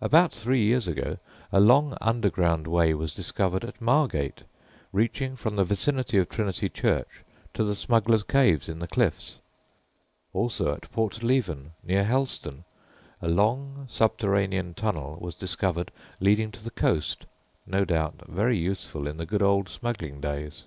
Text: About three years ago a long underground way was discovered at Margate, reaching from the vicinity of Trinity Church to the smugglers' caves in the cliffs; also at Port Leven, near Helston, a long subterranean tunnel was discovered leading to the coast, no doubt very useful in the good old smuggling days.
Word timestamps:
About 0.00 0.32
three 0.32 0.62
years 0.64 0.88
ago 0.88 1.18
a 1.52 1.60
long 1.60 1.98
underground 2.00 2.66
way 2.66 2.94
was 2.94 3.12
discovered 3.12 3.62
at 3.62 3.78
Margate, 3.78 4.44
reaching 4.90 5.36
from 5.36 5.56
the 5.56 5.66
vicinity 5.66 6.16
of 6.16 6.30
Trinity 6.30 6.70
Church 6.70 7.20
to 7.52 7.62
the 7.62 7.76
smugglers' 7.76 8.22
caves 8.22 8.70
in 8.70 8.78
the 8.78 8.86
cliffs; 8.88 9.34
also 10.32 10.72
at 10.72 10.90
Port 10.92 11.22
Leven, 11.22 11.72
near 11.84 12.04
Helston, 12.04 12.64
a 13.20 13.28
long 13.28 13.84
subterranean 13.86 14.72
tunnel 14.72 15.18
was 15.20 15.34
discovered 15.34 15.92
leading 16.20 16.50
to 16.52 16.64
the 16.64 16.70
coast, 16.70 17.26
no 17.66 17.84
doubt 17.84 18.22
very 18.28 18.56
useful 18.56 19.06
in 19.06 19.18
the 19.18 19.26
good 19.26 19.42
old 19.42 19.68
smuggling 19.68 20.22
days. 20.22 20.64